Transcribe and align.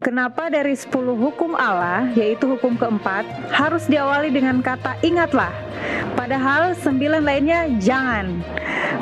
Kenapa 0.00 0.48
dari 0.48 0.72
10 0.72 1.12
hukum 1.12 1.52
Allah, 1.52 2.08
yaitu 2.16 2.48
hukum 2.48 2.72
keempat, 2.72 3.20
harus 3.52 3.84
diawali 3.84 4.32
dengan 4.32 4.64
kata 4.64 4.96
ingatlah, 5.04 5.52
padahal 6.16 6.72
sembilan 6.72 7.20
lainnya 7.20 7.68
jangan. 7.76 8.40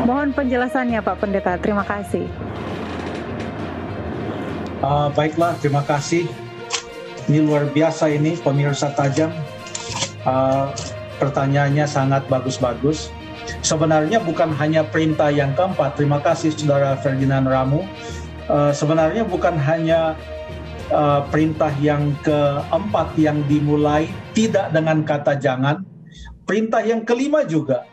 Mohon 0.03 0.34
penjelasannya 0.34 0.98
Pak 0.98 1.23
Pendeta, 1.23 1.55
terima 1.62 1.87
kasih. 1.87 2.27
Uh, 4.82 5.07
baiklah, 5.14 5.55
terima 5.62 5.87
kasih. 5.87 6.27
Ini 7.30 7.46
luar 7.46 7.71
biasa 7.71 8.11
ini, 8.11 8.35
pemirsa 8.35 8.91
tajam. 8.91 9.30
Uh, 10.27 10.75
pertanyaannya 11.23 11.87
sangat 11.87 12.27
bagus-bagus. 12.27 13.15
Sebenarnya 13.62 14.19
bukan 14.19 14.51
hanya 14.59 14.83
perintah 14.83 15.30
yang 15.30 15.55
keempat, 15.55 15.95
terima 15.95 16.19
kasih 16.19 16.51
Saudara 16.59 16.99
Ferdinand 16.99 17.46
Ramu. 17.46 17.86
Uh, 18.50 18.75
sebenarnya 18.75 19.22
bukan 19.22 19.54
hanya 19.62 20.18
uh, 20.93 21.25
perintah 21.29 21.73
yang 21.81 22.13
keempat 22.25 23.15
yang 23.17 23.41
dimulai 23.47 24.09
tidak 24.33 24.73
dengan 24.73 25.05
kata 25.05 25.37
jangan. 25.39 25.85
Perintah 26.49 26.81
yang 26.81 27.05
kelima 27.05 27.45
juga 27.45 27.85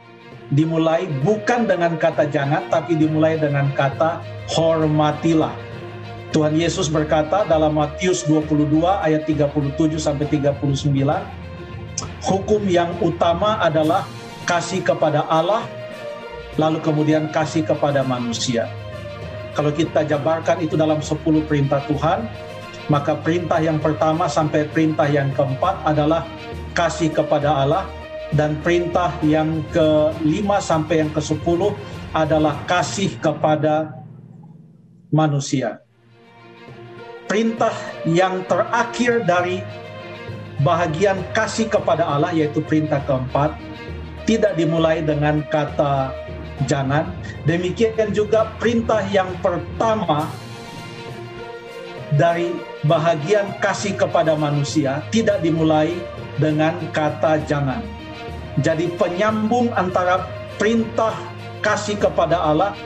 dimulai 0.54 1.09
bukan 1.26 1.66
dengan 1.66 1.98
kata 1.98 2.30
jangan 2.30 2.70
tapi 2.70 2.95
dimulai 2.95 3.35
dengan 3.35 3.71
kata 3.76 4.23
hormatilah. 4.54 5.54
Tuhan 6.31 6.55
Yesus 6.55 6.91
berkata 6.91 7.48
dalam 7.48 7.80
Matius 7.80 8.27
22 8.27 8.68
ayat 8.84 9.23
37 9.23 9.96
sampai 9.96 10.27
39, 10.27 10.59
hukum 12.27 12.62
yang 12.68 12.91
utama 12.99 13.55
adalah 13.63 14.04
kasih 14.43 14.84
kepada 14.84 15.23
Allah 15.32 15.63
lalu 16.59 16.80
kemudian 16.84 17.32
kasih 17.32 17.63
kepada 17.63 18.04
manusia. 18.04 18.68
Kalau 19.55 19.71
kita 19.71 20.04
jabarkan 20.04 20.59
itu 20.59 20.76
dalam 20.76 20.99
10 20.99 21.23
perintah 21.48 21.80
Tuhan, 21.87 22.27
maka 22.87 23.17
perintah 23.17 23.57
yang 23.57 23.81
pertama 23.81 24.29
sampai 24.29 24.69
perintah 24.69 25.09
yang 25.09 25.33
keempat 25.33 25.81
adalah 25.85 26.21
kasih 26.77 27.09
kepada 27.09 27.65
Allah 27.65 27.85
dan 28.33 28.57
perintah 28.61 29.13
yang 29.25 29.63
kelima 29.73 30.61
sampai 30.61 31.05
yang 31.05 31.11
ke 31.13 31.21
sepuluh 31.21 31.73
adalah 32.13 32.57
kasih 32.69 33.15
kepada 33.21 33.95
manusia. 35.09 35.81
Perintah 37.25 37.73
yang 38.05 38.45
terakhir 38.45 39.25
dari 39.25 39.65
bahagian 40.61 41.19
kasih 41.33 41.67
kepada 41.67 42.05
Allah 42.05 42.31
yaitu 42.31 42.61
perintah 42.61 43.01
keempat 43.03 43.57
tidak 44.29 44.53
dimulai 44.57 45.01
dengan 45.01 45.41
kata 45.49 46.13
jangan. 46.69 47.09
Demikian 47.49 48.13
juga 48.13 48.53
perintah 48.61 49.03
yang 49.09 49.29
pertama 49.41 50.29
dari 52.13 52.53
bahagian 52.85 53.57
kasih 53.57 53.98
kepada 53.98 54.37
manusia 54.37 55.01
tidak 55.09 55.41
dimulai 55.41 55.98
dengan 56.37 56.77
kata 56.93 57.41
jangan. 57.49 57.81
Jadi 58.62 58.93
penyambung 58.95 59.73
antara 59.73 60.29
perintah 60.55 61.12
kasih 61.65 61.97
kepada 61.97 62.39
Allah 62.39 62.77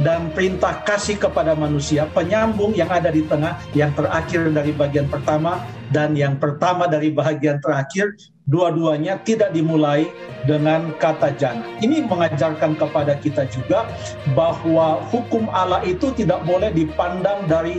dan 0.00 0.32
perintah 0.32 0.80
kasih 0.82 1.20
kepada 1.20 1.52
manusia, 1.52 2.08
penyambung 2.10 2.72
yang 2.72 2.88
ada 2.88 3.12
di 3.12 3.20
tengah, 3.28 3.60
yang 3.76 3.92
terakhir 3.92 4.48
dari 4.48 4.72
bagian 4.72 5.06
pertama 5.12 5.60
dan 5.92 6.16
yang 6.16 6.40
pertama 6.40 6.88
dari 6.88 7.12
bagian 7.12 7.60
terakhir, 7.60 8.16
dua-duanya 8.48 9.20
tidak 9.22 9.52
dimulai 9.52 10.08
dengan 10.48 10.96
kata 10.96 11.36
jangan. 11.36 11.66
Ini 11.84 12.08
mengajarkan 12.08 12.80
kepada 12.80 13.20
kita 13.20 13.44
juga 13.52 13.84
bahwa 14.32 15.04
hukum 15.12 15.52
Allah 15.52 15.84
itu 15.84 16.10
tidak 16.16 16.40
boleh 16.48 16.72
dipandang 16.72 17.44
dari 17.44 17.76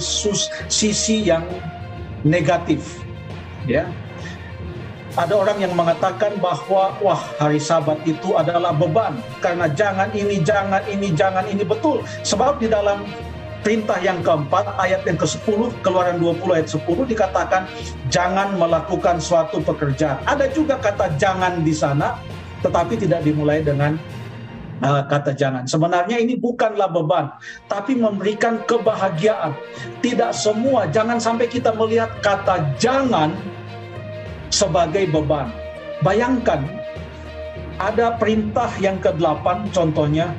sisi 0.70 1.26
yang 1.26 1.44
negatif. 2.22 3.02
Ya, 3.66 3.90
ada 5.20 5.34
orang 5.36 5.60
yang 5.60 5.74
mengatakan 5.76 6.40
bahwa 6.40 6.96
wah 7.04 7.22
hari 7.36 7.60
Sabat 7.60 8.00
itu 8.08 8.32
adalah 8.40 8.72
beban 8.72 9.20
karena 9.44 9.68
jangan 9.72 10.08
ini, 10.16 10.40
jangan 10.40 10.80
ini, 10.88 11.12
jangan 11.12 11.44
ini 11.52 11.68
betul. 11.68 12.00
Sebab 12.24 12.64
di 12.64 12.72
dalam 12.72 13.04
perintah 13.62 14.00
yang 14.00 14.24
keempat 14.24 14.72
ayat 14.80 15.04
yang 15.06 15.20
ke-10 15.20 15.84
Keluaran 15.84 16.18
20 16.18 16.56
ayat 16.56 16.70
10 16.72 17.12
dikatakan 17.12 17.68
jangan 18.08 18.56
melakukan 18.56 19.20
suatu 19.20 19.60
pekerjaan. 19.60 20.24
Ada 20.24 20.48
juga 20.56 20.80
kata 20.80 21.12
jangan 21.20 21.60
di 21.62 21.76
sana 21.76 22.16
tetapi 22.64 22.96
tidak 22.96 23.26
dimulai 23.26 23.60
dengan 23.60 24.00
uh, 24.80 25.04
kata 25.06 25.36
jangan. 25.36 25.68
Sebenarnya 25.68 26.18
ini 26.22 26.38
bukanlah 26.38 26.88
beban, 26.88 27.34
tapi 27.68 27.98
memberikan 27.98 28.62
kebahagiaan. 28.66 29.58
Tidak 30.00 30.32
semua, 30.32 30.88
jangan 30.90 31.18
sampai 31.18 31.50
kita 31.50 31.74
melihat 31.74 32.10
kata 32.22 32.78
jangan 32.78 33.34
sebagai 34.51 35.09
beban. 35.09 35.50
Bayangkan 36.06 36.67
ada 37.81 38.13
perintah 38.19 38.69
yang 38.78 39.01
ke-8 39.01 39.73
contohnya 39.73 40.29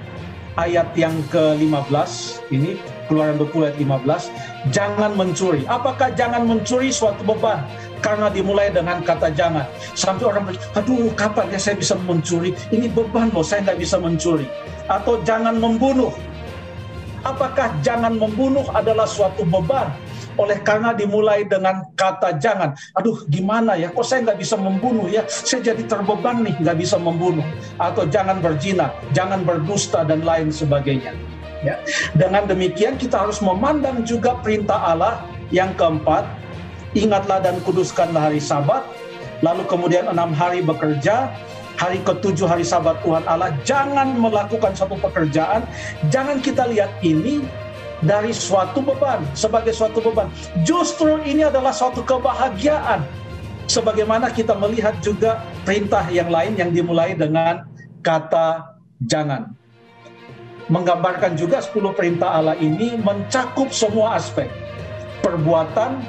ayat 0.55 0.93
yang 0.95 1.17
ke-15 1.33 2.13
ini 2.53 2.77
Keluaran 3.11 3.37
20 3.37 3.67
ayat 3.67 3.77
15 3.77 4.73
jangan 4.73 5.11
mencuri. 5.19 5.67
Apakah 5.67 6.15
jangan 6.15 6.47
mencuri 6.47 6.89
suatu 6.95 7.21
beban? 7.27 7.67
Karena 8.01 8.33
dimulai 8.33 8.71
dengan 8.71 9.05
kata 9.05 9.31
jangan. 9.35 9.67
Sampai 9.93 10.33
orang 10.33 10.49
aduh 10.75 11.13
kapan 11.13 11.51
ya 11.53 11.59
saya 11.59 11.77
bisa 11.77 11.99
mencuri? 12.09 12.55
Ini 12.71 12.89
beban 12.89 13.29
loh, 13.35 13.45
saya 13.45 13.69
nggak 13.69 13.79
bisa 13.85 13.99
mencuri. 13.99 14.47
Atau 14.89 15.21
jangan 15.27 15.59
membunuh. 15.59 16.15
Apakah 17.23 17.71
jangan 17.87 18.19
membunuh 18.19 18.67
adalah 18.75 19.07
suatu 19.07 19.47
beban? 19.47 19.93
Oleh 20.41 20.59
karena 20.65 20.97
dimulai 20.97 21.45
dengan 21.45 21.85
kata 21.97 22.41
jangan. 22.41 22.73
Aduh 22.97 23.25
gimana 23.29 23.77
ya, 23.77 23.93
kok 23.93 24.07
saya 24.07 24.25
nggak 24.25 24.41
bisa 24.41 24.57
membunuh 24.57 25.09
ya, 25.09 25.25
saya 25.29 25.73
jadi 25.73 25.83
terbeban 25.85 26.45
nih 26.45 26.55
nggak 26.61 26.79
bisa 26.79 26.97
membunuh. 26.97 27.45
Atau 27.77 28.09
jangan 28.09 28.41
berzina, 28.41 28.93
jangan 29.13 29.45
berdusta 29.45 30.05
dan 30.07 30.25
lain 30.25 30.49
sebagainya. 30.49 31.13
Ya. 31.63 31.79
Dengan 32.19 32.51
demikian 32.51 32.99
kita 32.99 33.23
harus 33.23 33.39
memandang 33.39 34.03
juga 34.03 34.35
perintah 34.43 34.83
Allah 34.83 35.23
yang 35.55 35.71
keempat, 35.79 36.27
ingatlah 36.97 37.39
dan 37.39 37.63
kuduskanlah 37.63 38.33
hari 38.33 38.43
sabat, 38.43 38.83
lalu 39.47 39.63
kemudian 39.71 40.11
enam 40.11 40.35
hari 40.35 40.59
bekerja, 40.59 41.31
hari 41.79 42.03
ketujuh 42.03 42.51
hari 42.51 42.67
sabat 42.67 42.99
Tuhan 43.07 43.23
Allah, 43.31 43.55
jangan 43.63 44.19
melakukan 44.19 44.75
satu 44.75 44.99
pekerjaan, 44.99 45.63
jangan 46.11 46.43
kita 46.43 46.67
lihat 46.67 46.91
ini 47.05 47.47
dari 48.03 48.35
suatu 48.35 48.83
beban 48.83 49.23
sebagai 49.33 49.71
suatu 49.73 50.03
beban. 50.03 50.29
Justru 50.67 51.23
ini 51.23 51.47
adalah 51.47 51.71
suatu 51.71 52.03
kebahagiaan. 52.03 53.07
Sebagaimana 53.71 54.29
kita 54.35 54.59
melihat 54.59 54.99
juga 55.01 55.41
perintah 55.63 56.05
yang 56.11 56.29
lain 56.29 56.59
yang 56.59 56.71
dimulai 56.75 57.15
dengan 57.15 57.65
kata 58.03 58.77
jangan. 59.07 59.55
Menggambarkan 60.71 61.39
juga 61.39 61.63
10 61.63 61.95
perintah 61.95 62.39
Allah 62.39 62.59
ini 62.59 62.99
mencakup 62.99 63.71
semua 63.71 64.19
aspek. 64.19 64.51
Perbuatan, 65.23 66.03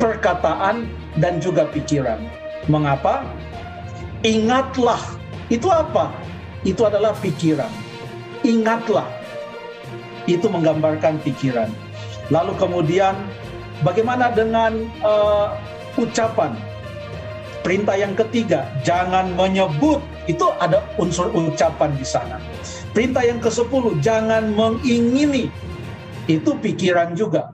perkataan, 0.00 0.88
dan 1.20 1.40
juga 1.40 1.68
pikiran. 1.68 2.20
Mengapa? 2.68 3.24
Ingatlah. 4.24 5.00
Itu 5.52 5.68
apa? 5.70 6.10
Itu 6.64 6.88
adalah 6.88 7.14
pikiran. 7.20 7.70
Ingatlah 8.42 9.15
itu 10.28 10.50
menggambarkan 10.50 11.22
pikiran. 11.22 11.70
Lalu 12.28 12.58
kemudian 12.58 13.14
bagaimana 13.86 14.34
dengan 14.34 14.86
uh, 15.06 15.54
ucapan? 15.94 16.54
Perintah 17.62 17.98
yang 17.98 18.14
ketiga, 18.14 18.62
jangan 18.86 19.34
menyebut. 19.34 19.98
Itu 20.30 20.54
ada 20.62 20.86
unsur 21.02 21.34
ucapan 21.34 21.94
di 21.98 22.06
sana. 22.06 22.38
Perintah 22.94 23.26
yang 23.26 23.42
ke-10, 23.42 23.98
jangan 24.02 24.54
mengingini. 24.54 25.50
Itu 26.30 26.54
pikiran 26.62 27.18
juga. 27.18 27.50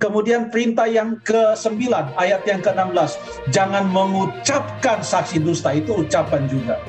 Kemudian 0.00 0.48
perintah 0.48 0.88
yang 0.88 1.20
ke-9, 1.20 1.76
ayat 2.16 2.44
yang 2.44 2.60
ke-16, 2.60 3.20
jangan 3.52 3.84
mengucapkan 3.88 5.00
saksi 5.04 5.44
dusta, 5.44 5.76
itu 5.76 6.04
ucapan 6.04 6.48
juga. 6.48 6.80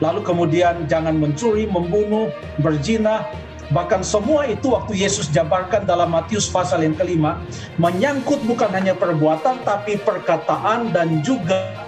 Lalu 0.00 0.24
kemudian 0.24 0.88
jangan 0.88 1.20
mencuri, 1.20 1.68
membunuh, 1.68 2.32
berzina, 2.64 3.28
Bahkan 3.70 4.02
semua 4.02 4.50
itu 4.50 4.74
waktu 4.74 4.98
Yesus 4.98 5.30
jabarkan 5.30 5.86
dalam 5.86 6.10
Matius 6.10 6.50
pasal 6.50 6.82
yang 6.82 6.98
kelima, 6.98 7.38
menyangkut 7.78 8.42
bukan 8.42 8.66
hanya 8.74 8.98
perbuatan, 8.98 9.62
tapi 9.62 9.94
perkataan 10.02 10.90
dan 10.90 11.22
juga 11.22 11.78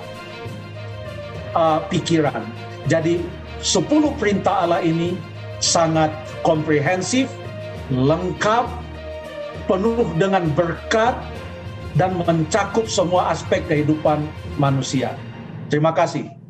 uh, 1.59 1.83
pikiran. 1.91 2.47
Jadi 2.87 3.19
sepuluh 3.59 4.15
perintah 4.15 4.63
Allah 4.63 4.79
ini 4.83 5.19
sangat 5.59 6.15
komprehensif, 6.47 7.27
lengkap, 7.91 8.71
penuh 9.67 10.07
dengan 10.19 10.47
berkat, 10.55 11.19
dan 11.99 12.15
mencakup 12.23 12.87
semua 12.87 13.35
aspek 13.35 13.63
kehidupan 13.67 14.23
manusia. 14.55 15.19
Terima 15.67 15.91
kasih. 15.91 16.42